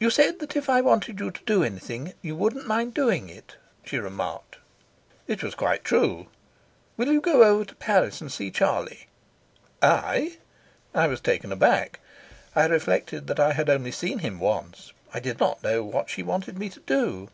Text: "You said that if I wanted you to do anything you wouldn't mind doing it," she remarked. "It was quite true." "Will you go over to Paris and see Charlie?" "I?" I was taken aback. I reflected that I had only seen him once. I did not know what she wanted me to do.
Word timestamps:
"You 0.00 0.08
said 0.08 0.38
that 0.38 0.56
if 0.56 0.70
I 0.70 0.80
wanted 0.80 1.20
you 1.20 1.30
to 1.30 1.44
do 1.44 1.62
anything 1.62 2.14
you 2.22 2.34
wouldn't 2.34 2.66
mind 2.66 2.94
doing 2.94 3.28
it," 3.28 3.58
she 3.84 3.98
remarked. 3.98 4.56
"It 5.26 5.42
was 5.42 5.54
quite 5.54 5.84
true." 5.84 6.28
"Will 6.96 7.12
you 7.12 7.20
go 7.20 7.42
over 7.42 7.66
to 7.66 7.74
Paris 7.74 8.22
and 8.22 8.32
see 8.32 8.50
Charlie?" 8.50 9.06
"I?" 9.82 10.38
I 10.94 11.08
was 11.08 11.20
taken 11.20 11.52
aback. 11.52 12.00
I 12.56 12.64
reflected 12.64 13.26
that 13.26 13.38
I 13.38 13.52
had 13.52 13.68
only 13.68 13.92
seen 13.92 14.20
him 14.20 14.40
once. 14.40 14.94
I 15.12 15.20
did 15.20 15.38
not 15.38 15.62
know 15.62 15.82
what 15.84 16.08
she 16.08 16.22
wanted 16.22 16.58
me 16.58 16.70
to 16.70 16.80
do. 16.80 17.28